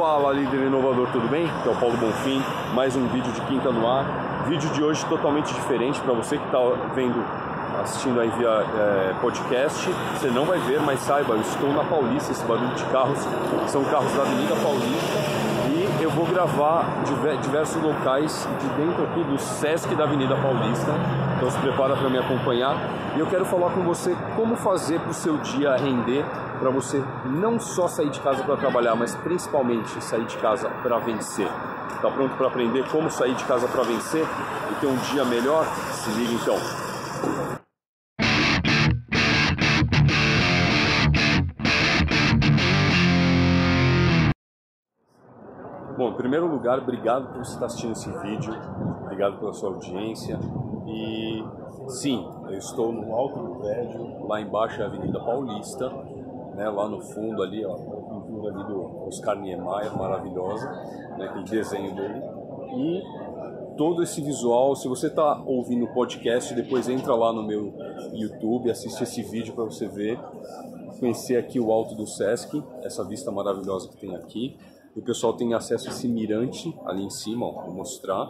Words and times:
Fala 0.00 0.32
líder 0.32 0.62
inovador, 0.62 1.08
tudo 1.12 1.28
bem? 1.28 1.44
Aqui 1.44 1.68
é 1.68 1.70
o 1.70 1.76
Paulo 1.76 1.94
Bonfim, 1.98 2.42
mais 2.72 2.96
um 2.96 3.06
vídeo 3.08 3.30
de 3.32 3.40
quinta 3.42 3.70
no 3.70 3.86
ar. 3.86 4.46
Vídeo 4.48 4.70
de 4.70 4.82
hoje 4.82 5.04
totalmente 5.04 5.52
diferente 5.52 6.00
para 6.00 6.14
você 6.14 6.38
que 6.38 6.44
está 6.46 6.58
vendo, 6.94 7.22
assistindo 7.82 8.18
aí 8.18 8.30
via 8.30 8.48
é, 8.48 9.14
podcast. 9.20 9.86
Você 10.14 10.28
não 10.28 10.46
vai 10.46 10.58
ver, 10.60 10.80
mas 10.80 11.00
saiba, 11.00 11.34
eu 11.34 11.42
estou 11.42 11.70
na 11.74 11.84
Paulista, 11.84 12.32
esse 12.32 12.42
barulho 12.46 12.74
de 12.74 12.84
carros 12.84 13.18
são 13.68 13.84
carros 13.84 14.10
da 14.14 14.22
Avenida 14.22 14.56
Paulista 14.56 15.19
eu 16.00 16.10
vou 16.10 16.26
gravar 16.26 17.02
diversos 17.42 17.82
locais 17.82 18.48
de 18.60 18.68
dentro 18.70 19.04
aqui 19.04 19.22
do 19.22 19.38
Sesc 19.38 19.94
da 19.94 20.04
Avenida 20.04 20.34
Paulista. 20.36 20.92
Então 21.36 21.50
se 21.50 21.58
prepara 21.58 21.94
para 21.94 22.08
me 22.08 22.18
acompanhar 22.18 22.76
e 23.16 23.20
eu 23.20 23.26
quero 23.26 23.44
falar 23.44 23.70
com 23.72 23.82
você 23.82 24.16
como 24.34 24.56
fazer 24.56 24.98
para 25.00 25.10
o 25.10 25.14
seu 25.14 25.36
dia 25.38 25.76
render, 25.76 26.24
para 26.58 26.70
você 26.70 27.02
não 27.24 27.60
só 27.60 27.86
sair 27.86 28.10
de 28.10 28.20
casa 28.20 28.42
para 28.42 28.56
trabalhar, 28.56 28.94
mas 28.94 29.14
principalmente 29.14 30.02
sair 30.02 30.24
de 30.24 30.36
casa 30.38 30.70
para 30.82 30.98
vencer. 30.98 31.48
Está 31.94 32.10
pronto 32.10 32.34
para 32.36 32.46
aprender 32.46 32.84
como 32.90 33.10
sair 33.10 33.34
de 33.34 33.44
casa 33.44 33.68
para 33.68 33.82
vencer 33.82 34.24
e 34.70 34.74
ter 34.80 34.86
um 34.86 34.96
dia 35.12 35.24
melhor? 35.24 35.66
Se 35.92 36.10
liga 36.10 36.32
então. 36.32 37.59
Bom, 46.00 46.08
em 46.08 46.14
primeiro 46.14 46.46
lugar, 46.46 46.78
obrigado 46.78 47.30
por 47.30 47.42
estar 47.42 47.66
assistindo 47.66 47.92
esse 47.92 48.10
vídeo, 48.10 48.54
obrigado 49.02 49.38
pela 49.38 49.52
sua 49.52 49.68
audiência. 49.68 50.40
E 50.86 51.44
sim, 51.88 52.26
eu 52.46 52.56
estou 52.56 52.90
no 52.90 53.14
alto 53.14 53.38
do 53.38 53.56
prédio, 53.56 54.26
lá 54.26 54.40
embaixo 54.40 54.80
é 54.80 54.84
a 54.84 54.86
Avenida 54.86 55.20
Paulista, 55.20 55.90
né, 56.54 56.70
lá 56.70 56.88
no 56.88 57.02
fundo 57.02 57.42
ali, 57.42 57.66
ó, 57.66 57.74
a 57.74 58.14
pintura 58.14 58.50
ali 58.50 58.64
do 58.64 59.08
Oscar 59.08 59.38
Niemeyer, 59.38 59.94
maravilhosa, 59.94 60.70
né, 61.18 61.26
aquele 61.26 61.44
desenho 61.44 61.94
dele. 61.94 62.22
E 62.78 63.76
todo 63.76 64.02
esse 64.02 64.22
visual, 64.22 64.74
se 64.76 64.88
você 64.88 65.08
está 65.08 65.42
ouvindo 65.44 65.84
o 65.84 65.92
podcast, 65.92 66.54
depois 66.54 66.88
entra 66.88 67.14
lá 67.14 67.30
no 67.30 67.42
meu 67.42 67.74
YouTube, 68.14 68.70
assiste 68.70 69.02
esse 69.02 69.22
vídeo 69.22 69.52
para 69.52 69.64
você 69.64 69.86
ver, 69.86 70.18
conhecer 70.98 71.36
aqui 71.36 71.60
o 71.60 71.70
alto 71.70 71.94
do 71.94 72.06
Sesc, 72.06 72.64
essa 72.82 73.04
vista 73.04 73.30
maravilhosa 73.30 73.86
que 73.90 73.98
tem 73.98 74.16
aqui 74.16 74.56
o 75.00 75.02
pessoal 75.02 75.32
tem 75.32 75.54
acesso 75.54 75.88
a 75.88 75.90
esse 75.90 76.06
mirante 76.06 76.76
ali 76.84 77.02
em 77.02 77.10
cima, 77.10 77.46
ó, 77.46 77.62
vou 77.62 77.74
mostrar, 77.74 78.26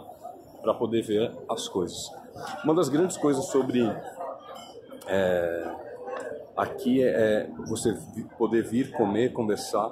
para 0.61 0.73
poder 0.73 1.01
ver 1.01 1.31
as 1.49 1.67
coisas. 1.67 2.09
Uma 2.63 2.73
das 2.73 2.87
grandes 2.87 3.17
coisas 3.17 3.45
sobre 3.45 3.81
é, 5.07 5.75
aqui 6.55 7.03
é, 7.03 7.07
é 7.07 7.49
você 7.67 7.97
poder 8.37 8.63
vir 8.63 8.91
comer, 8.91 9.33
conversar, 9.33 9.89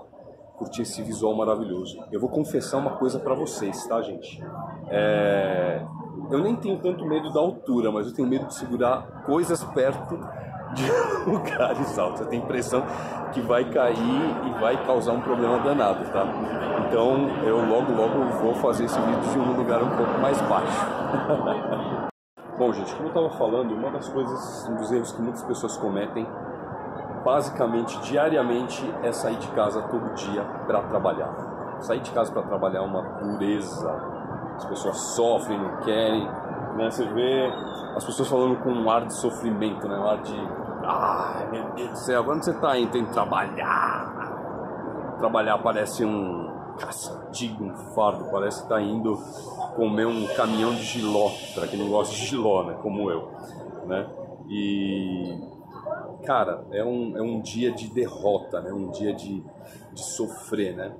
curtir 0.58 0.84
esse 0.84 1.02
visual 1.02 1.36
maravilhoso. 1.36 2.02
Eu 2.12 2.20
vou 2.20 2.30
confessar 2.30 2.78
uma 2.78 2.92
coisa 2.92 3.20
para 3.20 3.34
vocês, 3.34 3.86
tá, 3.88 4.02
gente? 4.02 4.42
É, 4.90 5.86
eu 6.32 6.40
nem 6.40 6.56
tenho 6.56 6.80
tanto 6.80 7.06
medo 7.06 7.32
da 7.34 7.40
altura, 7.40 7.92
mas 7.92 8.08
eu 8.08 8.14
tenho 8.14 8.28
medo 8.28 8.46
de 8.46 8.54
segurar 8.54 9.24
coisas 9.26 9.64
perto 9.64 10.18
de 10.74 11.30
lugares 11.30 11.98
altos. 11.98 12.28
Tenho 12.28 12.42
a 12.42 12.46
impressão 12.46 12.84
que 13.32 13.42
vai 13.42 13.66
cair 13.66 14.36
e 14.46 14.60
vai 14.60 14.86
causar 14.86 15.14
um 15.14 15.22
problema 15.22 15.60
danado, 15.60 16.04
tá? 16.12 16.26
Então 16.88 17.30
eu 17.44 17.58
logo 17.66 17.92
logo 17.94 18.26
vou 18.42 18.54
fazer 18.56 18.86
esse 18.86 19.00
vídeo 19.00 19.32
de 19.32 19.40
um 19.40 19.56
lugar 19.56 19.82
um 19.84 19.96
pouco 19.96 20.18
mais 20.20 20.40
baixo. 20.42 20.86
Bom, 22.58 22.74
gente, 22.74 22.94
como 22.94 23.06
eu 23.06 23.08
estava 23.08 23.30
falando, 23.30 23.74
uma 23.74 23.90
das 23.90 24.10
coisas, 24.10 24.68
um 24.68 24.76
dos 24.76 24.92
erros 24.92 25.14
que 25.14 25.22
muitas 25.22 25.42
pessoas 25.44 25.78
cometem, 25.78 26.28
basicamente 27.24 27.98
diariamente, 28.02 28.84
é 29.02 29.14
sair 29.14 29.38
de 29.38 29.48
casa 29.52 29.82
todo 29.84 30.14
dia 30.16 30.44
para 30.68 30.82
trabalhar. 30.82 31.78
Sair 31.80 32.02
de 32.02 32.12
casa 32.12 32.32
para 32.34 32.42
trabalhar 32.42 32.80
é 32.80 32.82
uma 32.82 33.02
dureza. 33.02 33.90
As 34.58 34.66
pessoas 34.66 34.98
sofrem, 35.16 35.58
não 35.58 35.78
querem, 35.78 36.28
né? 36.80 36.90
Você 36.90 37.06
vê 37.06 37.52
as 37.96 38.06
pessoas 38.06 38.30
falando 38.30 38.56
com 38.64 38.72
um 38.72 38.90
ar 38.90 39.06
de 39.06 39.14
sofrimento, 39.14 39.88
né? 39.88 39.98
Um 39.98 40.08
ar 40.08 40.22
de, 40.22 40.36
ai 40.84 41.52
meu 41.52 41.74
Deus 41.74 41.92
do 41.92 41.98
céu, 41.98 42.24
quando 42.24 42.44
você 42.44 42.54
tá 42.54 42.78
indo, 42.78 42.92
tem 42.92 43.06
que 43.06 43.12
trabalhar. 43.12 45.18
Trabalhar 45.20 45.58
parece 45.58 46.06
um 46.06 46.50
castigo, 46.80 47.66
um 47.66 47.76
fardo, 47.94 48.32
parece 48.32 48.64
que 48.64 48.70
tá 48.70 48.82
indo 48.82 49.18
comer 49.76 50.08
um 50.08 50.26
caminhão 50.28 50.74
de 50.74 50.84
giló, 50.84 51.30
para 51.54 51.68
quem 51.68 51.78
não 51.78 51.90
gosta 51.90 52.16
de 52.16 52.26
giló, 52.26 52.64
né? 52.64 52.78
Como 52.82 53.12
eu, 53.12 53.30
né? 53.86 54.08
E 54.48 55.38
cara, 56.26 56.66
é 56.72 56.84
um, 56.84 57.18
é 57.18 57.22
um 57.22 57.42
dia 57.42 57.72
de 57.72 57.90
derrota, 57.90 58.62
né? 58.62 58.72
Um 58.72 58.90
dia 58.92 59.14
de, 59.14 59.44
de 59.92 60.02
sofrer, 60.02 60.76
né? 60.76 60.94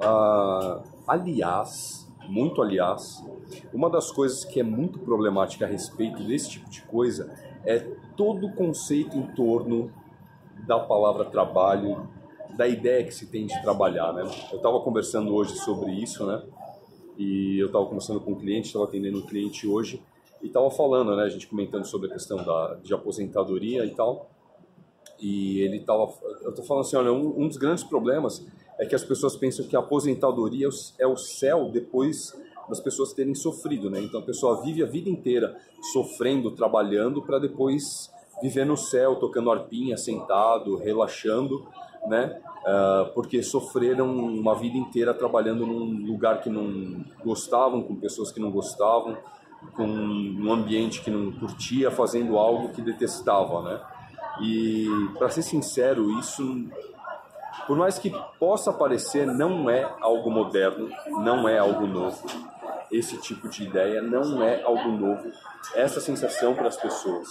Ah, 0.00 0.80
aliás, 1.06 2.03
muito 2.28 2.62
aliás, 2.62 3.24
uma 3.72 3.90
das 3.90 4.10
coisas 4.10 4.44
que 4.44 4.60
é 4.60 4.62
muito 4.62 4.98
problemática 4.98 5.64
a 5.64 5.68
respeito 5.68 6.22
desse 6.22 6.50
tipo 6.50 6.68
de 6.68 6.82
coisa 6.82 7.34
é 7.64 7.78
todo 8.16 8.46
o 8.46 8.52
conceito 8.54 9.16
em 9.16 9.26
torno 9.34 9.90
da 10.66 10.78
palavra 10.78 11.24
trabalho, 11.24 12.08
da 12.56 12.66
ideia 12.66 13.04
que 13.04 13.12
se 13.12 13.26
tem 13.26 13.46
de 13.46 13.62
trabalhar, 13.62 14.12
né? 14.12 14.22
Eu 14.50 14.56
estava 14.56 14.80
conversando 14.80 15.34
hoje 15.34 15.56
sobre 15.56 15.92
isso, 15.92 16.24
né? 16.26 16.42
E 17.18 17.58
eu 17.58 17.66
estava 17.66 17.84
conversando 17.86 18.20
com 18.20 18.32
um 18.32 18.34
cliente, 18.34 18.68
estava 18.68 18.84
atendendo 18.84 19.18
um 19.18 19.26
cliente 19.26 19.66
hoje 19.66 20.02
e 20.42 20.46
estava 20.46 20.70
falando, 20.70 21.16
né? 21.16 21.24
A 21.24 21.28
gente 21.28 21.46
comentando 21.46 21.84
sobre 21.84 22.08
a 22.08 22.12
questão 22.12 22.36
da, 22.36 22.78
de 22.82 22.94
aposentadoria 22.94 23.84
e 23.84 23.90
tal. 23.90 24.30
E 25.20 25.60
ele 25.60 25.78
estava, 25.78 26.12
eu 26.42 26.50
estou 26.50 26.64
falando 26.64 26.82
assim, 26.82 26.96
olha, 26.96 27.12
um, 27.12 27.42
um 27.42 27.48
dos 27.48 27.56
grandes 27.56 27.84
problemas 27.84 28.46
é 28.78 28.86
que 28.86 28.94
as 28.94 29.04
pessoas 29.04 29.36
pensam 29.36 29.66
que 29.66 29.76
a 29.76 29.80
aposentadoria 29.80 30.68
é 30.98 31.06
o 31.06 31.16
céu 31.16 31.70
depois 31.72 32.34
das 32.68 32.80
pessoas 32.80 33.12
terem 33.12 33.34
sofrido, 33.34 33.90
né? 33.90 34.00
Então 34.00 34.20
a 34.20 34.22
pessoa 34.22 34.62
vive 34.62 34.82
a 34.82 34.86
vida 34.86 35.08
inteira 35.08 35.56
sofrendo, 35.92 36.50
trabalhando 36.50 37.22
para 37.22 37.38
depois 37.38 38.10
viver 38.42 38.64
no 38.64 38.76
céu, 38.76 39.16
tocando 39.16 39.50
arpinha, 39.50 39.96
sentado, 39.96 40.76
relaxando, 40.76 41.66
né? 42.06 42.40
Uh, 42.64 43.12
porque 43.12 43.42
sofreram 43.42 44.10
uma 44.10 44.54
vida 44.54 44.76
inteira 44.76 45.12
trabalhando 45.12 45.66
num 45.66 46.06
lugar 46.06 46.40
que 46.40 46.48
não 46.48 47.04
gostavam, 47.22 47.82
com 47.82 47.94
pessoas 47.94 48.32
que 48.32 48.40
não 48.40 48.50
gostavam, 48.50 49.16
com 49.76 49.86
um 49.86 50.52
ambiente 50.52 51.02
que 51.02 51.10
não 51.10 51.30
curtia, 51.32 51.90
fazendo 51.90 52.38
algo 52.38 52.70
que 52.70 52.80
detestava, 52.80 53.62
né? 53.62 53.80
E 54.40 54.86
para 55.16 55.28
ser 55.28 55.42
sincero, 55.42 56.18
isso 56.18 56.42
por 57.66 57.76
mais 57.76 57.98
que 57.98 58.14
possa 58.38 58.72
parecer, 58.72 59.26
não 59.26 59.68
é 59.68 59.88
algo 60.00 60.30
moderno, 60.30 60.88
não 61.22 61.48
é 61.48 61.58
algo 61.58 61.86
novo. 61.86 62.24
Esse 62.90 63.16
tipo 63.18 63.48
de 63.48 63.64
ideia 63.64 64.02
não 64.02 64.42
é 64.42 64.62
algo 64.62 64.90
novo. 64.90 65.30
Essa 65.74 66.00
sensação 66.00 66.54
para 66.54 66.68
as 66.68 66.76
pessoas. 66.76 67.28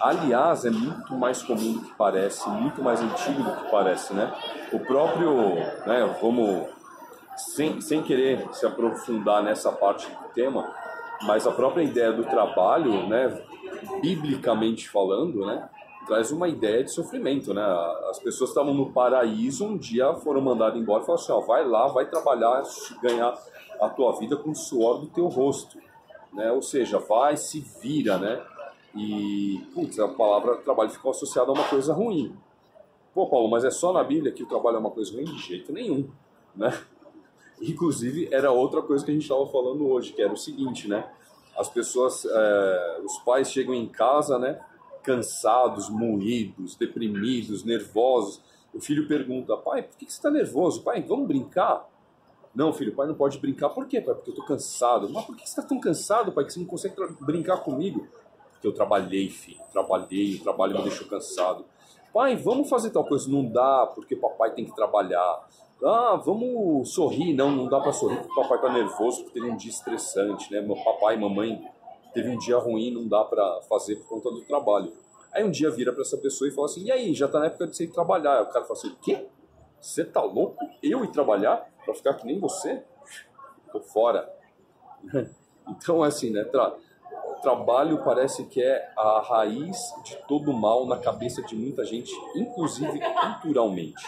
Aliás, 0.00 0.64
é 0.64 0.70
muito 0.70 1.14
mais 1.14 1.42
comum 1.42 1.74
do 1.74 1.80
que 1.80 1.94
parece, 1.94 2.48
muito 2.48 2.82
mais 2.82 3.00
antigo 3.00 3.42
do 3.42 3.56
que 3.56 3.70
parece, 3.70 4.14
né? 4.14 4.32
O 4.72 4.78
próprio, 4.78 5.54
né, 5.86 6.16
vamos, 6.20 6.68
sem, 7.36 7.80
sem 7.80 8.02
querer 8.02 8.46
se 8.52 8.66
aprofundar 8.66 9.42
nessa 9.42 9.70
parte 9.70 10.08
do 10.08 10.28
tema, 10.34 10.72
mas 11.22 11.46
a 11.46 11.52
própria 11.52 11.82
ideia 11.82 12.12
do 12.12 12.24
trabalho, 12.24 13.06
né, 13.08 13.42
biblicamente 14.00 14.88
falando, 14.88 15.44
né, 15.46 15.68
traz 16.06 16.30
uma 16.30 16.48
ideia 16.48 16.84
de 16.84 16.92
sofrimento, 16.92 17.52
né? 17.52 17.62
As 18.10 18.18
pessoas 18.18 18.50
estavam 18.50 18.74
no 18.74 18.92
paraíso, 18.92 19.64
um 19.64 19.76
dia 19.76 20.14
foram 20.14 20.40
mandadas 20.40 20.80
embora 20.80 21.02
e 21.02 21.06
falaram 21.06 21.22
assim, 21.22 21.32
ó, 21.32 21.40
vai 21.40 21.66
lá, 21.66 21.86
vai 21.88 22.06
trabalhar, 22.06 22.62
ganhar 23.02 23.34
a 23.80 23.88
tua 23.88 24.12
vida 24.18 24.36
com 24.36 24.50
o 24.50 24.54
suor 24.54 25.00
do 25.00 25.06
teu 25.06 25.26
rosto, 25.26 25.78
né? 26.32 26.50
Ou 26.52 26.62
seja, 26.62 26.98
vai, 26.98 27.36
se 27.36 27.60
vira, 27.80 28.18
né? 28.18 28.42
E, 28.94 29.60
putz, 29.74 29.98
a 29.98 30.08
palavra 30.08 30.56
trabalho 30.56 30.90
ficou 30.90 31.10
associada 31.10 31.50
a 31.50 31.54
uma 31.54 31.64
coisa 31.64 31.92
ruim. 31.92 32.36
Pô, 33.12 33.26
Paulo, 33.28 33.48
mas 33.48 33.64
é 33.64 33.70
só 33.70 33.92
na 33.92 34.04
Bíblia 34.04 34.32
que 34.32 34.42
o 34.42 34.46
trabalho 34.46 34.76
é 34.76 34.80
uma 34.80 34.90
coisa 34.90 35.12
ruim? 35.12 35.24
De 35.24 35.38
jeito 35.38 35.72
nenhum, 35.72 36.08
né? 36.54 36.76
Inclusive, 37.60 38.28
era 38.32 38.50
outra 38.50 38.82
coisa 38.82 39.04
que 39.04 39.10
a 39.10 39.14
gente 39.14 39.22
estava 39.22 39.46
falando 39.46 39.86
hoje, 39.86 40.12
que 40.12 40.20
era 40.20 40.32
o 40.32 40.36
seguinte, 40.36 40.88
né? 40.88 41.08
As 41.56 41.68
pessoas, 41.68 42.24
é, 42.24 43.00
os 43.04 43.18
pais 43.18 43.50
chegam 43.50 43.74
em 43.74 43.86
casa, 43.86 44.38
né? 44.38 44.60
Cansados, 45.04 45.88
moídos, 45.88 46.74
deprimidos, 46.74 47.62
nervosos. 47.62 48.40
O 48.72 48.80
filho 48.80 49.06
pergunta: 49.06 49.56
pai, 49.56 49.82
por 49.82 49.96
que 49.96 50.06
você 50.06 50.16
está 50.16 50.30
nervoso? 50.30 50.82
Pai, 50.82 51.02
vamos 51.02 51.28
brincar? 51.28 51.88
Não, 52.54 52.72
filho, 52.72 52.94
pai 52.94 53.06
não 53.06 53.14
pode 53.14 53.38
brincar. 53.38 53.68
Por 53.68 53.86
quê, 53.86 54.00
pai? 54.00 54.14
Porque 54.14 54.30
eu 54.30 54.34
estou 54.34 54.46
cansado. 54.46 55.08
Mas 55.10 55.24
por 55.24 55.36
que 55.36 55.42
você 55.42 55.48
está 55.48 55.62
tão 55.62 55.78
cansado, 55.78 56.32
pai, 56.32 56.44
que 56.44 56.52
você 56.52 56.58
não 56.58 56.66
consegue 56.66 56.94
brincar 57.20 57.58
comigo? 57.58 58.06
Porque 58.52 58.66
eu 58.66 58.72
trabalhei, 58.72 59.28
filho. 59.28 59.60
Trabalhei, 59.70 60.36
o 60.36 60.42
trabalho 60.42 60.76
me 60.76 60.82
deixou 60.82 61.06
cansado. 61.06 61.64
Pai, 62.12 62.36
vamos 62.36 62.68
fazer 62.68 62.90
tal 62.90 63.04
coisa. 63.04 63.28
Não 63.28 63.44
dá, 63.44 63.86
porque 63.94 64.16
papai 64.16 64.52
tem 64.54 64.64
que 64.64 64.74
trabalhar. 64.74 65.48
Ah, 65.84 66.20
vamos 66.24 66.94
sorrir. 66.94 67.34
Não, 67.34 67.50
não 67.50 67.68
dá 67.68 67.80
para 67.80 67.92
sorrir 67.92 68.16
porque 68.18 68.32
o 68.32 68.42
papai 68.42 68.56
está 68.58 68.72
nervoso, 68.72 69.24
porque 69.24 69.40
teve 69.40 69.52
um 69.52 69.56
dia 69.56 69.70
estressante, 69.70 70.50
né? 70.52 70.60
Meu 70.60 70.76
papai 70.76 71.16
e 71.16 71.18
mamãe 71.18 71.60
teve 72.14 72.30
um 72.30 72.38
dia 72.38 72.56
ruim, 72.56 72.90
não 72.90 73.06
dá 73.06 73.24
para 73.24 73.60
fazer 73.68 73.96
por 73.96 74.08
conta 74.08 74.30
do 74.30 74.40
trabalho. 74.42 74.92
Aí 75.32 75.44
um 75.44 75.50
dia 75.50 75.70
vira 75.70 75.92
para 75.92 76.02
essa 76.02 76.16
pessoa 76.16 76.48
e 76.48 76.52
fala 76.52 76.66
assim: 76.66 76.84
e 76.84 76.92
aí, 76.92 77.12
já 77.12 77.28
tá 77.28 77.40
na 77.40 77.46
época 77.46 77.66
de 77.66 77.76
você 77.76 77.84
ir 77.84 77.92
trabalhar. 77.92 78.38
Aí 78.38 78.42
o 78.44 78.46
cara 78.46 78.64
fala 78.64 78.78
assim: 78.78 78.88
o 78.88 78.96
quê? 78.96 79.26
Você 79.80 80.04
tá 80.04 80.22
louco? 80.22 80.56
Eu 80.82 81.04
ir 81.04 81.10
trabalhar? 81.10 81.68
para 81.84 81.94
ficar 81.94 82.14
que 82.14 82.26
nem 82.26 82.38
você? 82.38 82.82
Tô 83.70 83.80
fora. 83.80 84.32
Então, 85.66 86.02
assim, 86.02 86.28
né? 86.28 86.44
Tra 86.44 86.76
trabalho 87.40 88.04
parece 88.04 88.44
que 88.44 88.62
é 88.62 88.92
a 88.94 89.20
raiz 89.20 89.78
de 90.04 90.14
todo 90.28 90.52
mal 90.52 90.86
na 90.86 90.98
cabeça 90.98 91.42
de 91.42 91.56
muita 91.56 91.82
gente, 91.86 92.12
inclusive 92.36 93.00
culturalmente. 93.00 94.04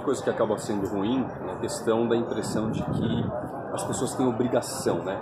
Coisa 0.00 0.22
que 0.22 0.30
acaba 0.30 0.58
sendo 0.58 0.86
ruim 0.86 1.24
é 1.46 1.52
a 1.52 1.56
questão 1.56 2.08
da 2.08 2.16
impressão 2.16 2.70
de 2.70 2.82
que 2.82 3.24
as 3.72 3.84
pessoas 3.84 4.14
têm 4.14 4.26
obrigação, 4.26 5.04
né? 5.04 5.20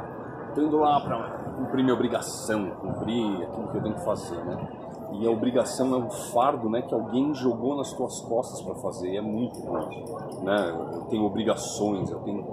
Estou 0.49 0.65
indo 0.65 0.79
lá 0.79 1.01
para 1.01 1.45
cumprir 1.57 1.83
minha 1.83 1.95
obrigação, 1.95 2.71
cumprir 2.71 3.43
aquilo 3.43 3.69
que 3.69 3.77
eu 3.77 3.83
tenho 3.83 3.95
que 3.95 4.05
fazer, 4.05 4.45
né? 4.45 4.69
E 5.13 5.27
a 5.27 5.31
obrigação 5.31 5.95
é 5.95 5.99
um 5.99 6.11
fardo, 6.11 6.69
né, 6.69 6.83
que 6.83 6.93
alguém 6.93 7.33
jogou 7.35 7.77
nas 7.77 7.93
tuas 7.93 8.21
costas 8.23 8.61
para 8.63 8.75
fazer. 8.77 9.13
E 9.13 9.17
é 9.17 9.21
muito 9.21 9.61
ruim, 9.61 10.05
né? 10.43 10.71
Eu 10.71 11.03
tenho 11.03 11.25
obrigações, 11.25 12.11
eu 12.11 12.19
tenho 12.21 12.45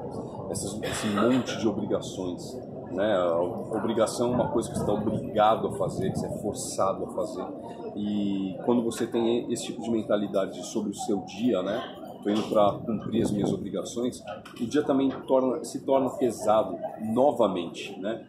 essas, 0.49 0.79
esse 0.83 1.07
monte 1.07 1.57
de 1.57 1.67
obrigações, 1.67 2.53
né? 2.91 3.15
A 3.15 3.39
obrigação 3.39 4.31
é 4.31 4.35
uma 4.35 4.49
coisa 4.49 4.69
que 4.69 4.75
você 4.75 4.81
está 4.81 4.93
obrigado 4.93 5.67
a 5.67 5.71
fazer, 5.73 6.11
que 6.11 6.19
você 6.19 6.27
é 6.27 6.41
forçado 6.41 7.05
a 7.05 7.07
fazer. 7.09 7.45
E 7.95 8.57
quando 8.65 8.83
você 8.83 9.07
tem 9.07 9.51
esse 9.51 9.65
tipo 9.65 9.81
de 9.81 9.89
mentalidade 9.89 10.63
sobre 10.67 10.91
o 10.91 10.95
seu 10.95 11.17
dia, 11.21 11.63
né? 11.63 11.81
Estou 12.21 12.31
indo 12.31 12.43
para 12.43 12.73
cumprir 12.73 13.23
as 13.23 13.31
minhas 13.31 13.51
obrigações, 13.51 14.23
o 14.59 14.65
dia 14.65 14.83
também 14.83 15.09
torna, 15.27 15.63
se 15.63 15.81
torna 15.81 16.09
pesado 16.11 16.77
novamente, 17.13 17.99
né? 17.99 18.27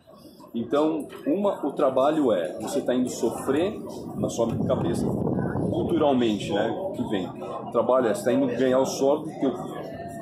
Então, 0.55 1.09
uma, 1.27 1.65
o 1.67 1.73
trabalho 1.73 2.31
é, 2.31 2.59
você 2.61 2.81
está 2.81 2.95
indo 2.95 3.09
sofrer 3.09 3.75
na 4.17 4.29
sua 4.29 4.55
cabeça, 4.67 5.07
culturalmente, 5.07 6.53
né, 6.53 6.93
que 6.95 7.03
vem. 7.05 7.27
O 7.27 7.71
trabalho 7.73 8.09
é, 8.09 8.15
você 8.15 8.21
está 8.21 8.33
indo 8.33 8.47
ganhar 8.47 8.79
o 8.79 8.85
suor 8.85 9.21
do 9.21 9.31
teu, 9.41 9.51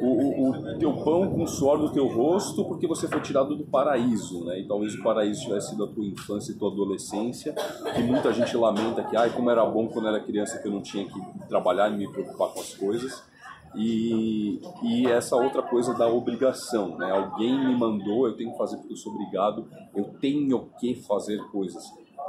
o, 0.01 0.07
o, 0.07 0.51
o, 0.51 0.79
teu 0.79 0.93
pão 1.03 1.29
com 1.29 1.43
o 1.43 1.49
suor 1.49 1.79
do 1.79 1.91
teu 1.91 2.07
rosto, 2.07 2.65
porque 2.65 2.87
você 2.87 3.09
foi 3.09 3.21
tirado 3.21 3.57
do 3.57 3.65
paraíso, 3.65 4.45
né, 4.45 4.61
e 4.61 4.69
talvez 4.69 4.95
o 4.95 5.03
paraíso 5.03 5.43
tivesse 5.43 5.71
sido 5.71 5.83
a 5.83 5.89
tua 5.89 6.07
infância 6.07 6.53
e 6.53 6.55
tua 6.55 6.71
adolescência, 6.71 7.53
que 7.93 8.03
muita 8.03 8.33
gente 8.33 8.57
lamenta 8.57 9.03
que, 9.03 9.17
ai, 9.17 9.31
como 9.31 9.51
era 9.51 9.67
bom 9.67 9.89
quando 9.89 10.07
era 10.07 10.21
criança 10.21 10.59
que 10.59 10.69
eu 10.69 10.73
não 10.73 10.81
tinha 10.81 11.07
que 11.07 11.49
trabalhar 11.49 11.93
e 11.93 11.97
me 11.97 12.09
preocupar 12.09 12.51
com 12.51 12.61
as 12.61 12.73
coisas. 12.73 13.30
E, 13.75 14.61
e 14.83 15.07
essa 15.07 15.37
outra 15.37 15.63
coisa 15.63 15.95
da 15.95 16.09
obrigação, 16.09 16.97
né? 16.99 17.11
Alguém 17.11 17.67
me 17.67 17.77
mandou, 17.77 18.27
eu 18.27 18.37
tenho 18.37 18.53
que 18.53 18.59
fazer 18.59 18.77
porque 18.79 18.93
eu 18.93 18.97
sou 18.97 19.13
obrigado, 19.13 19.69
eu 19.95 20.05
tenho 20.21 20.69
que 20.79 20.95
fazer 20.97 21.39
coisas. 21.51 21.85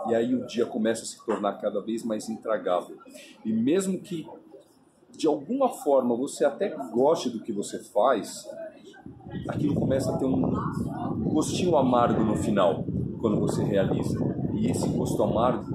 E 0.07 0.15
aí 0.15 0.33
o 0.33 0.45
dia 0.45 0.65
começa 0.65 1.03
a 1.03 1.05
se 1.05 1.23
tornar 1.25 1.53
cada 1.53 1.81
vez 1.81 2.03
mais 2.03 2.29
intragável. 2.29 2.97
E 3.43 3.51
mesmo 3.51 3.99
que 3.99 4.27
de 5.17 5.27
alguma 5.27 5.69
forma 5.69 6.15
você 6.15 6.45
até 6.45 6.69
goste 6.91 7.29
do 7.29 7.41
que 7.41 7.51
você 7.51 7.79
faz, 7.79 8.47
aquilo 9.47 9.75
começa 9.75 10.11
a 10.11 10.17
ter 10.17 10.25
um 10.25 10.41
gostinho 11.29 11.75
amargo 11.75 12.23
no 12.23 12.35
final, 12.35 12.83
quando 13.19 13.39
você 13.39 13.63
realiza. 13.63 14.17
E 14.53 14.69
esse 14.69 14.87
gosto 14.89 15.21
amargo, 15.23 15.65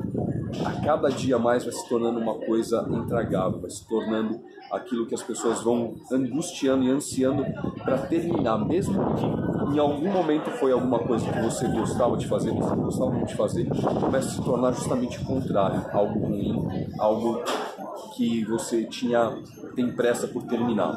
a 0.64 0.84
cada 0.84 1.08
dia 1.10 1.38
mais 1.38 1.64
vai 1.64 1.72
se 1.72 1.88
tornando 1.88 2.18
uma 2.18 2.34
coisa 2.34 2.86
intragável, 2.90 3.60
vai 3.60 3.70
se 3.70 3.86
tornando 3.86 4.40
aquilo 4.70 5.06
que 5.06 5.14
as 5.14 5.22
pessoas 5.22 5.62
vão 5.62 5.94
angustiando 6.10 6.84
e 6.84 6.90
ansiando 6.90 7.44
para 7.84 7.98
terminar, 7.98 8.58
mesmo 8.58 8.94
que 9.14 9.74
em 9.74 9.78
algum 9.78 10.10
momento 10.10 10.50
foi 10.52 10.72
alguma 10.72 10.98
coisa 10.98 11.30
que 11.30 11.40
você 11.40 11.68
gostava 11.68 12.16
de 12.16 12.26
fazer, 12.26 12.52
você 12.52 12.74
gostava 12.74 13.24
de 13.24 13.34
fazer, 13.34 13.68
começa 14.00 14.28
a 14.28 14.32
se 14.32 14.42
tornar 14.42 14.72
justamente 14.72 15.20
o 15.20 15.24
contrário, 15.24 15.84
algo 15.92 16.26
ruim, 16.26 16.66
algo 16.98 17.42
que 18.16 18.44
você 18.44 18.84
tinha 18.84 19.36
tem 19.76 19.92
pressa 19.92 20.26
por 20.26 20.42
terminar, 20.44 20.90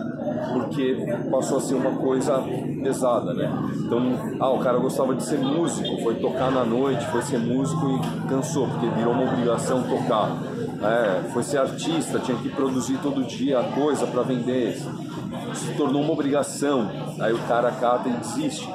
porque 0.53 0.95
passou 1.29 1.57
a 1.57 1.61
ser 1.61 1.75
uma 1.75 1.91
coisa 1.97 2.41
pesada, 2.81 3.33
né? 3.33 3.51
Então, 3.75 4.37
ah, 4.39 4.49
o 4.51 4.59
cara 4.59 4.79
gostava 4.79 5.13
de 5.13 5.23
ser 5.23 5.37
músico, 5.37 6.01
foi 6.01 6.15
tocar 6.15 6.49
na 6.49 6.63
noite, 6.63 7.05
foi 7.07 7.21
ser 7.21 7.39
músico 7.39 7.85
e 7.89 8.29
cansou, 8.29 8.67
porque 8.67 8.87
virou 8.91 9.13
uma 9.13 9.31
obrigação 9.31 9.83
tocar. 9.83 10.31
É, 10.81 11.29
foi 11.33 11.43
ser 11.43 11.57
artista, 11.57 12.19
tinha 12.19 12.37
que 12.37 12.47
produzir 12.47 12.97
todo 12.99 13.21
dia 13.25 13.61
coisa 13.75 14.07
para 14.07 14.21
vender, 14.21 14.77
se 15.53 15.73
tornou 15.75 16.01
uma 16.01 16.13
obrigação. 16.13 16.89
Aí 17.19 17.33
o 17.33 17.39
cara 17.39 17.69
cata 17.71 18.07
e 18.07 18.13
desiste. 18.13 18.65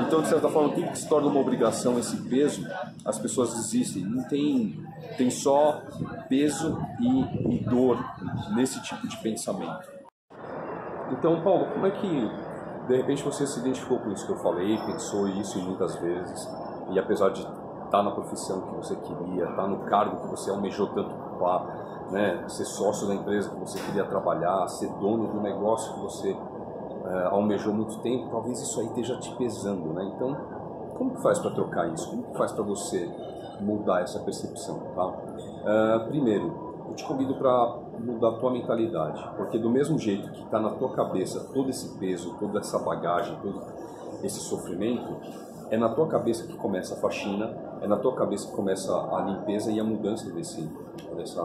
Então, 0.00 0.22
de 0.22 0.28
certa 0.28 0.48
forma, 0.48 0.74
tudo 0.74 0.90
que 0.90 0.98
se 0.98 1.08
torna 1.08 1.28
uma 1.28 1.40
obrigação, 1.40 1.98
esse 1.98 2.16
peso, 2.28 2.66
as 3.04 3.18
pessoas 3.18 3.54
desistem. 3.54 4.04
Não 4.04 4.24
tem, 4.24 4.84
tem 5.16 5.30
só 5.30 5.82
peso 6.28 6.78
e, 7.00 7.56
e 7.56 7.64
dor 7.64 7.98
nesse 8.54 8.82
tipo 8.82 9.06
de 9.06 9.16
pensamento. 9.18 9.90
Então, 11.10 11.42
Paulo, 11.42 11.66
como 11.72 11.86
é 11.86 11.90
que 11.90 12.30
de 12.88 12.96
repente 12.96 13.22
você 13.22 13.46
se 13.46 13.60
identificou 13.60 13.98
com 13.98 14.10
isso 14.10 14.26
que 14.26 14.32
eu 14.32 14.38
falei, 14.38 14.76
pensou 14.78 15.28
isso 15.28 15.58
muitas 15.60 15.94
vezes, 15.96 16.48
e 16.90 16.98
apesar 16.98 17.30
de 17.30 17.46
estar 17.84 18.02
na 18.02 18.10
profissão 18.10 18.62
que 18.62 18.74
você 18.76 18.96
queria, 18.96 19.44
estar 19.44 19.68
no 19.68 19.84
cargo 19.84 20.22
que 20.22 20.28
você 20.28 20.50
almejou 20.50 20.88
tanto 20.88 21.14
ocupar, 21.14 22.08
né, 22.10 22.44
ser 22.48 22.64
sócio 22.64 23.06
da 23.06 23.14
empresa 23.14 23.50
que 23.50 23.56
você 23.56 23.78
queria 23.80 24.04
trabalhar, 24.04 24.66
ser 24.68 24.88
dono 24.94 25.28
do 25.28 25.40
negócio 25.40 25.92
que 25.94 26.00
você 26.00 26.36
uh, 27.12 27.28
almejou 27.34 27.74
muito 27.74 27.98
tempo, 27.98 28.30
talvez 28.30 28.60
isso 28.60 28.80
aí 28.80 28.86
esteja 28.86 29.18
te 29.18 29.34
pesando, 29.36 29.92
né? 29.92 30.10
Então, 30.16 30.34
como 30.96 31.14
que 31.14 31.22
faz 31.22 31.38
para 31.38 31.50
trocar 31.50 31.92
isso? 31.92 32.08
Como 32.08 32.22
que 32.22 32.38
faz 32.38 32.52
para 32.52 32.64
você 32.64 33.10
mudar 33.60 34.00
essa 34.00 34.18
percepção, 34.20 34.80
tá? 34.94 35.06
Uh, 35.06 36.08
primeiro, 36.08 36.72
eu 36.88 36.94
te 36.94 37.04
convido 37.04 37.34
para 37.34 37.78
mudar 38.00 38.30
a 38.30 38.32
tua 38.32 38.50
mentalidade, 38.50 39.22
porque 39.36 39.58
do 39.58 39.70
mesmo 39.70 39.98
jeito 39.98 40.30
que 40.32 40.42
está 40.42 40.58
na 40.58 40.70
tua 40.70 40.90
cabeça 40.90 41.48
todo 41.52 41.68
esse 41.68 41.98
peso, 41.98 42.34
toda 42.38 42.58
essa 42.58 42.78
bagagem, 42.78 43.38
todo 43.40 43.62
esse 44.22 44.40
sofrimento, 44.40 45.16
é 45.70 45.76
na 45.76 45.88
tua 45.88 46.06
cabeça 46.06 46.46
que 46.46 46.54
começa 46.54 46.94
a 46.94 46.98
faxina, 46.98 47.54
é 47.80 47.86
na 47.86 47.96
tua 47.96 48.14
cabeça 48.14 48.46
que 48.48 48.54
começa 48.54 48.92
a 48.92 49.22
limpeza 49.22 49.70
e 49.70 49.80
a 49.80 49.84
mudança 49.84 50.30
desse, 50.30 50.68
dessa 51.16 51.42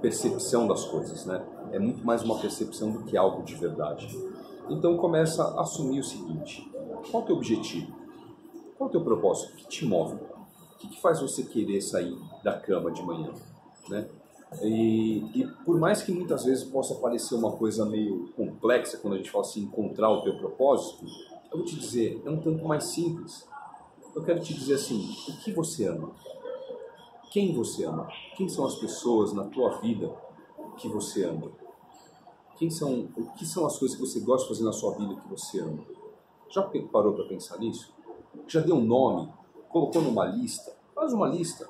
percepção 0.00 0.66
das 0.66 0.84
coisas, 0.86 1.26
né? 1.26 1.42
É 1.70 1.78
muito 1.78 2.04
mais 2.04 2.22
uma 2.22 2.38
percepção 2.38 2.90
do 2.90 3.02
que 3.04 3.16
algo 3.16 3.42
de 3.42 3.54
verdade. 3.54 4.08
Então 4.68 4.96
começa 4.96 5.42
a 5.42 5.62
assumir 5.62 6.00
o 6.00 6.04
seguinte: 6.04 6.70
qual 7.10 7.22
é 7.22 7.24
o 7.24 7.26
teu 7.26 7.36
objetivo? 7.36 7.92
Qual 8.76 8.88
é 8.88 8.90
o 8.90 8.92
teu 8.92 9.04
propósito? 9.04 9.52
O 9.52 9.56
que 9.56 9.68
te 9.68 9.84
move? 9.84 10.14
O 10.14 10.78
que, 10.78 11.00
faz 11.00 11.20
você 11.20 11.44
querer 11.44 11.80
sair 11.80 12.18
da 12.42 12.58
cama 12.58 12.90
de 12.90 13.02
manhã? 13.02 13.30
Né? 13.88 14.08
E, 14.60 15.24
e, 15.34 15.46
por 15.64 15.78
mais 15.78 16.02
que 16.02 16.12
muitas 16.12 16.44
vezes 16.44 16.64
possa 16.64 16.94
parecer 16.96 17.34
uma 17.34 17.52
coisa 17.52 17.86
meio 17.86 18.28
complexa 18.36 18.98
quando 18.98 19.14
a 19.14 19.16
gente 19.16 19.30
fala 19.30 19.44
assim, 19.44 19.62
encontrar 19.62 20.10
o 20.10 20.22
teu 20.22 20.36
propósito, 20.36 21.06
eu 21.50 21.58
vou 21.58 21.64
te 21.64 21.78
dizer, 21.78 22.20
é 22.24 22.30
um 22.30 22.40
tanto 22.40 22.64
mais 22.64 22.84
simples. 22.84 23.46
Eu 24.14 24.22
quero 24.22 24.40
te 24.40 24.52
dizer 24.52 24.74
assim, 24.74 25.08
o 25.28 25.36
que 25.38 25.52
você 25.52 25.86
ama? 25.86 26.10
Quem 27.30 27.54
você 27.54 27.84
ama? 27.84 28.08
Quem 28.36 28.48
são 28.48 28.66
as 28.66 28.74
pessoas 28.74 29.32
na 29.32 29.44
tua 29.44 29.78
vida 29.80 30.12
que 30.76 30.88
você 30.88 31.24
ama? 31.24 31.50
Quem 32.62 32.70
são, 32.70 33.08
o 33.16 33.32
que 33.32 33.44
são 33.44 33.66
as 33.66 33.76
coisas 33.76 33.98
que 33.98 34.06
você 34.06 34.20
gosta 34.20 34.44
de 34.44 34.54
fazer 34.54 34.64
na 34.64 34.72
sua 34.72 34.94
vida 34.94 35.16
que 35.16 35.28
você 35.28 35.58
ama? 35.58 35.84
Já 36.48 36.62
parou 36.92 37.12
para 37.12 37.24
pensar 37.24 37.58
nisso? 37.58 37.92
Já 38.46 38.60
deu 38.60 38.76
um 38.76 38.84
nome? 38.84 39.32
Colocou 39.68 40.00
numa 40.00 40.24
lista? 40.26 40.72
Faz 40.94 41.12
uma 41.12 41.26
lista. 41.26 41.68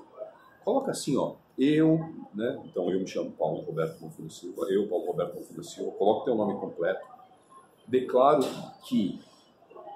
Coloca 0.63 0.91
assim, 0.91 1.17
ó, 1.17 1.37
eu, 1.57 1.99
né? 2.35 2.61
Então 2.67 2.91
eu 2.91 3.01
me 3.01 3.07
chamo 3.07 3.31
Paulo 3.31 3.63
Roberto 3.63 4.01
Confino 4.01 4.31
Silva, 4.31 4.67
eu, 4.69 4.87
Paulo 4.87 5.07
Roberto 5.07 5.39
Confino 5.39 5.65
Silva, 5.65 5.93
coloca 5.93 6.27
teu 6.27 6.35
nome 6.35 6.61
completo, 6.61 7.07
declaro 7.89 8.43
que 8.87 9.19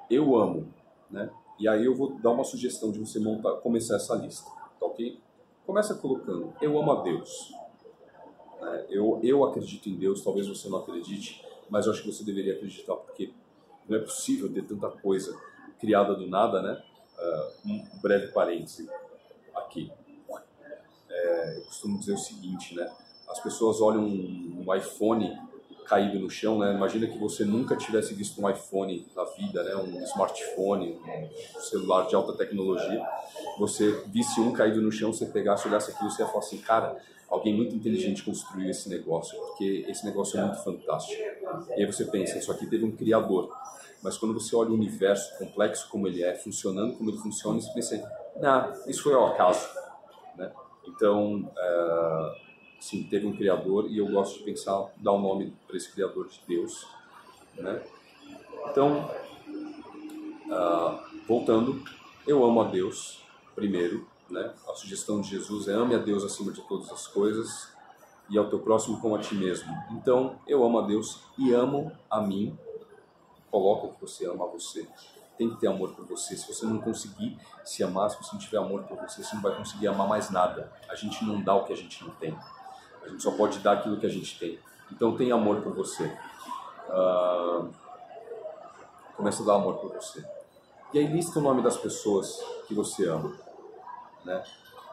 eu 0.08 0.34
amo, 0.34 0.66
né? 1.10 1.28
E 1.58 1.68
aí 1.68 1.84
eu 1.84 1.94
vou 1.94 2.14
dar 2.20 2.30
uma 2.30 2.42
sugestão 2.42 2.90
de 2.90 2.98
você 2.98 3.20
montar, 3.20 3.52
começar 3.56 3.96
essa 3.96 4.14
lista, 4.14 4.50
tá 4.80 4.86
ok? 4.86 5.20
Começa 5.66 5.94
colocando, 5.96 6.54
eu 6.62 6.78
amo 6.78 6.90
a 6.90 7.02
Deus. 7.02 7.52
É, 8.60 8.86
eu, 8.90 9.20
eu 9.22 9.44
acredito 9.44 9.88
em 9.88 9.96
Deus, 9.96 10.22
talvez 10.22 10.46
você 10.48 10.68
não 10.68 10.78
acredite, 10.78 11.44
mas 11.68 11.86
eu 11.86 11.92
acho 11.92 12.02
que 12.02 12.12
você 12.12 12.24
deveria 12.24 12.54
acreditar, 12.54 12.94
porque 12.94 13.32
não 13.88 13.96
é 13.96 14.00
possível 14.00 14.52
ter 14.52 14.64
tanta 14.64 14.88
coisa 14.88 15.38
criada 15.78 16.14
do 16.14 16.26
nada, 16.26 16.62
né? 16.62 16.82
Uh, 17.18 17.70
um 17.70 18.00
breve 18.00 18.28
parêntese 18.28 18.88
aqui. 19.54 19.90
É, 21.08 21.56
eu 21.58 21.62
costumo 21.62 21.98
dizer 21.98 22.12
o 22.12 22.18
seguinte, 22.18 22.74
né? 22.74 22.90
As 23.28 23.40
pessoas 23.40 23.80
olham 23.80 24.04
um, 24.04 24.64
um 24.66 24.74
iPhone 24.74 25.36
caído 25.88 26.18
no 26.18 26.28
chão, 26.28 26.58
né? 26.58 26.74
Imagina 26.74 27.06
que 27.06 27.18
você 27.18 27.44
nunca 27.44 27.76
tivesse 27.76 28.14
visto 28.14 28.40
um 28.40 28.48
iPhone 28.48 29.06
na 29.14 29.24
vida, 29.24 29.62
né? 29.62 29.76
Um 29.76 30.02
smartphone, 30.04 30.98
um 31.56 31.60
celular 31.60 32.06
de 32.06 32.14
alta 32.14 32.32
tecnologia. 32.34 33.04
Você 33.58 34.02
visse 34.08 34.40
um 34.40 34.52
caído 34.52 34.82
no 34.82 34.90
chão, 34.90 35.12
você 35.12 35.26
pegasse, 35.26 35.66
olhasse 35.68 35.90
aquilo, 35.90 36.10
você 36.10 36.22
ia 36.22 36.28
falar 36.28 36.40
assim, 36.40 36.58
cara, 36.58 36.96
alguém 37.28 37.54
muito 37.54 37.74
inteligente 37.74 38.22
construiu 38.22 38.70
esse 38.70 38.88
negócio, 38.88 39.38
porque 39.38 39.84
esse 39.88 40.04
negócio 40.04 40.38
é 40.38 40.42
muito 40.42 40.62
fantástico. 40.62 41.22
E 41.76 41.80
aí 41.80 41.86
você 41.86 42.04
pensa, 42.04 42.38
isso 42.38 42.50
aqui 42.50 42.66
teve 42.66 42.84
um 42.84 42.92
criador. 42.92 43.50
Mas 44.02 44.18
quando 44.18 44.34
você 44.34 44.54
olha 44.54 44.70
o 44.70 44.74
universo 44.74 45.36
complexo 45.38 45.88
como 45.88 46.06
ele 46.06 46.22
é, 46.22 46.34
funcionando 46.34 46.96
como 46.96 47.10
ele 47.10 47.18
funciona, 47.18 47.60
você 47.60 47.72
pensa, 47.72 48.12
não, 48.40 48.72
isso 48.86 49.02
foi 49.02 49.14
ao 49.14 49.26
acaso. 49.26 49.66
Né? 50.36 50.52
Então, 50.86 51.50
é, 51.56 52.45
sim, 52.86 53.02
teve 53.02 53.26
um 53.26 53.36
criador 53.36 53.90
e 53.90 53.98
eu 53.98 54.06
gosto 54.06 54.38
de 54.38 54.44
pensar, 54.44 54.92
dar 54.96 55.12
um 55.12 55.20
nome 55.20 55.52
para 55.66 55.76
esse 55.76 55.90
criador 55.90 56.28
de 56.28 56.40
Deus. 56.46 56.86
Né? 57.54 57.82
Então, 58.70 59.10
uh, 60.46 61.26
voltando, 61.26 61.82
eu 62.26 62.44
amo 62.44 62.60
a 62.60 62.68
Deus 62.68 63.24
primeiro, 63.54 64.06
né? 64.30 64.52
A 64.68 64.74
sugestão 64.74 65.20
de 65.20 65.30
Jesus 65.30 65.68
é 65.68 65.72
ame 65.72 65.94
a 65.94 65.98
Deus 65.98 66.24
acima 66.24 66.52
de 66.52 66.60
todas 66.62 66.90
as 66.90 67.06
coisas 67.06 67.72
e 68.28 68.36
ao 68.36 68.48
teu 68.48 68.58
próximo 68.58 69.00
como 69.00 69.16
a 69.16 69.18
ti 69.18 69.34
mesmo. 69.34 69.72
Então, 69.92 70.38
eu 70.46 70.64
amo 70.64 70.78
a 70.78 70.86
Deus 70.86 71.22
e 71.38 71.52
amo 71.52 71.92
a 72.10 72.20
mim. 72.20 72.56
Coloca 73.50 73.94
que 73.94 74.00
você 74.00 74.26
ama 74.26 74.44
a 74.44 74.48
você. 74.48 74.86
Tem 75.38 75.50
que 75.50 75.56
ter 75.56 75.68
amor 75.68 75.94
por 75.94 76.04
você. 76.06 76.36
Se 76.36 76.46
você 76.46 76.66
não 76.66 76.78
conseguir 76.78 77.38
se 77.64 77.82
amar, 77.82 78.10
se 78.10 78.16
você 78.18 78.30
não 78.32 78.40
tiver 78.40 78.58
amor 78.58 78.82
por 78.84 78.96
você, 78.98 79.22
você 79.22 79.34
não 79.34 79.42
vai 79.42 79.56
conseguir 79.56 79.86
amar 79.86 80.08
mais 80.08 80.30
nada. 80.30 80.72
A 80.88 80.94
gente 80.94 81.24
não 81.24 81.40
dá 81.40 81.54
o 81.54 81.64
que 81.64 81.72
a 81.72 81.76
gente 81.76 82.02
não 82.02 82.10
tem. 82.16 82.36
A 83.06 83.08
gente 83.08 83.22
só 83.22 83.30
pode 83.30 83.60
dar 83.60 83.72
aquilo 83.72 83.96
que 83.96 84.06
a 84.06 84.10
gente 84.10 84.38
tem. 84.38 84.58
Então, 84.92 85.16
tem 85.16 85.32
amor 85.32 85.62
por 85.62 85.72
você. 85.72 86.04
Uh, 86.88 87.70
começa 89.16 89.42
a 89.42 89.46
dar 89.46 89.54
amor 89.54 89.76
por 89.76 89.94
você. 89.94 90.24
E 90.92 90.98
aí 90.98 91.06
lista 91.06 91.38
o 91.38 91.42
nome 91.42 91.62
das 91.62 91.76
pessoas 91.76 92.38
que 92.66 92.74
você 92.74 93.08
ama 93.08 93.46
né? 94.26 94.42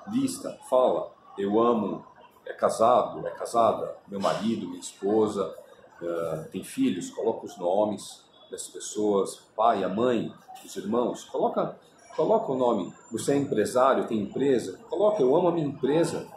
Lista, 0.07 0.57
fala, 0.69 1.11
eu 1.37 1.59
amo, 1.59 2.05
é 2.45 2.53
casado, 2.53 3.27
é 3.27 3.31
casada, 3.31 3.97
meu 4.07 4.19
marido, 4.19 4.67
minha 4.67 4.79
esposa, 4.79 5.53
uh, 6.01 6.49
tem 6.51 6.63
filhos, 6.63 7.09
coloca 7.09 7.45
os 7.45 7.57
nomes 7.57 8.23
das 8.51 8.67
pessoas, 8.67 9.41
pai, 9.55 9.83
a 9.83 9.89
mãe, 9.89 10.31
os 10.63 10.75
irmãos, 10.75 11.23
coloca, 11.23 11.75
coloca 12.15 12.51
o 12.51 12.55
nome. 12.55 12.93
Você 13.11 13.33
é 13.33 13.37
empresário, 13.37 14.07
tem 14.07 14.19
empresa, 14.19 14.77
coloca, 14.89 15.21
eu 15.21 15.35
amo 15.35 15.47
a 15.47 15.51
minha 15.51 15.67
empresa, 15.67 16.27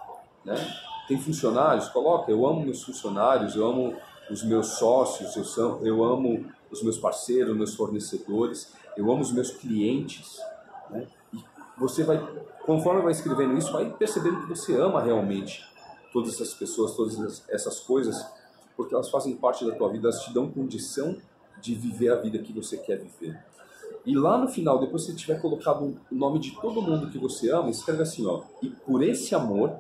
né? 0.45 0.57
Tem 1.07 1.19
funcionários, 1.19 1.89
coloca, 1.89 2.31
eu 2.31 2.47
amo 2.47 2.63
meus 2.63 2.83
funcionários, 2.83 3.55
eu 3.55 3.67
amo 3.67 3.95
os 4.31 4.43
meus 4.43 4.67
sócios, 4.79 5.37
eu, 5.37 5.45
são, 5.45 5.85
eu 5.85 6.03
amo 6.03 6.45
os 6.71 6.83
meus 6.83 6.99
parceiros, 6.99 7.57
meus 7.57 7.75
fornecedores, 7.75 8.73
eu 8.97 9.11
amo 9.11 9.21
os 9.21 9.33
meus 9.33 9.51
clientes, 9.51 10.39
né? 10.91 11.07
E 11.33 11.39
você 11.79 12.03
vai 12.03 12.19
conforme 12.67 13.01
vai 13.01 13.13
escrevendo 13.13 13.57
isso, 13.57 13.73
vai 13.73 13.89
percebendo 13.89 14.41
que 14.41 14.49
você 14.49 14.75
ama 14.75 15.01
realmente 15.01 15.65
todas 16.13 16.35
essas 16.35 16.53
pessoas, 16.53 16.95
todas 16.95 17.45
essas 17.49 17.79
coisas, 17.79 18.27
porque 18.77 18.93
elas 18.93 19.09
fazem 19.09 19.37
parte 19.37 19.65
da 19.65 19.73
tua 19.73 19.89
vida, 19.89 20.09
elas 20.09 20.21
te 20.23 20.35
dão 20.35 20.51
condição 20.51 21.17
de 21.63 21.75
viver 21.75 22.11
a 22.11 22.17
vida 22.17 22.39
que 22.39 22.53
você 22.53 22.77
quer 22.77 22.99
viver. 22.99 23.39
E 24.05 24.17
lá 24.17 24.37
no 24.37 24.49
final, 24.49 24.79
depois 24.79 25.05
que 25.05 25.13
você 25.13 25.17
tiver 25.17 25.41
colocado 25.41 25.97
o 26.11 26.15
nome 26.15 26.39
de 26.39 26.53
todo 26.61 26.83
mundo 26.83 27.11
que 27.11 27.19
você 27.19 27.51
ama, 27.51 27.71
escreve 27.71 28.03
assim, 28.03 28.27
ó, 28.27 28.43
e 28.61 28.69
por 28.69 29.03
esse 29.03 29.35
amor 29.35 29.77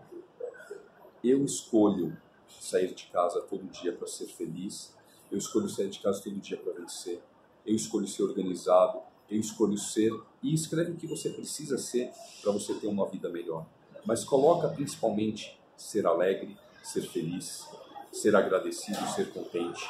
eu 1.28 1.44
escolho 1.44 2.16
sair 2.60 2.94
de 2.94 3.04
casa 3.06 3.40
todo 3.40 3.64
dia 3.64 3.92
para 3.92 4.06
ser 4.06 4.26
feliz, 4.26 4.94
eu 5.30 5.38
escolho 5.38 5.68
sair 5.68 5.88
de 5.88 5.98
casa 5.98 6.22
todo 6.22 6.36
dia 6.36 6.56
para 6.56 6.72
vencer, 6.72 7.20
eu 7.64 7.74
escolho 7.74 8.06
ser 8.06 8.22
organizado, 8.22 9.00
eu 9.30 9.40
escolho 9.40 9.76
ser 9.76 10.12
e 10.42 10.54
escreve 10.54 10.92
o 10.92 10.96
que 10.96 11.06
você 11.06 11.30
precisa 11.30 11.78
ser 11.78 12.10
para 12.42 12.52
você 12.52 12.74
ter 12.74 12.86
uma 12.86 13.08
vida 13.08 13.28
melhor. 13.28 13.66
Mas 14.04 14.24
coloca 14.24 14.68
principalmente 14.68 15.58
ser 15.76 16.06
alegre, 16.06 16.56
ser 16.82 17.02
feliz, 17.02 17.66
ser 18.12 18.36
agradecido, 18.36 18.98
ser 19.08 19.32
contente. 19.32 19.84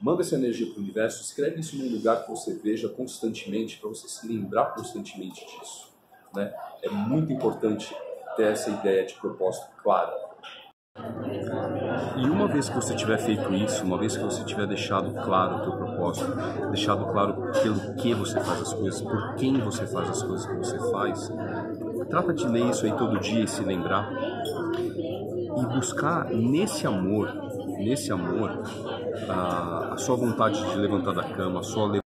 Manda 0.00 0.20
essa 0.22 0.34
energia 0.34 0.66
para 0.66 0.78
o 0.78 0.82
universo, 0.82 1.22
escreve 1.22 1.60
isso 1.60 1.76
num 1.76 1.90
lugar 1.90 2.24
que 2.24 2.30
você 2.30 2.54
veja 2.54 2.88
constantemente, 2.88 3.78
para 3.78 3.88
você 3.88 4.06
se 4.06 4.26
lembrar 4.26 4.74
constantemente 4.74 5.46
disso. 5.46 5.88
Né? 6.34 6.54
É 6.82 6.90
muito 6.90 7.32
importante 7.32 7.94
ter 8.36 8.52
essa 8.52 8.70
ideia 8.70 9.06
de 9.06 9.14
propósito 9.14 9.68
clara. 9.82 10.23
E 12.16 12.30
uma 12.30 12.46
vez 12.46 12.68
que 12.68 12.76
você 12.76 12.94
tiver 12.94 13.18
feito 13.18 13.52
isso, 13.52 13.84
uma 13.84 13.98
vez 13.98 14.16
que 14.16 14.22
você 14.22 14.44
tiver 14.44 14.66
deixado 14.66 15.12
claro 15.24 15.56
o 15.56 15.60
teu 15.62 15.72
propósito, 15.72 16.32
deixado 16.70 17.04
claro 17.06 17.50
pelo 17.62 17.94
que 17.96 18.14
você 18.14 18.38
faz 18.40 18.62
as 18.62 18.72
coisas, 18.72 19.02
por 19.02 19.34
quem 19.34 19.58
você 19.60 19.86
faz 19.86 20.08
as 20.08 20.22
coisas 20.22 20.46
que 20.46 20.54
você 20.54 20.78
faz, 20.92 21.32
trata 22.08 22.32
de 22.32 22.46
ler 22.46 22.70
isso 22.70 22.86
aí 22.86 22.92
todo 22.92 23.18
dia 23.18 23.42
e 23.42 23.48
se 23.48 23.64
lembrar. 23.64 24.08
E 25.56 25.66
buscar 25.74 26.26
nesse 26.30 26.86
amor, 26.86 27.28
nesse 27.78 28.12
amor, 28.12 28.62
a, 29.28 29.94
a 29.94 29.96
sua 29.96 30.16
vontade 30.16 30.62
de 30.70 30.76
levantar 30.76 31.12
da 31.12 31.24
cama, 31.24 31.60
a 31.60 31.64
sua 31.64 31.88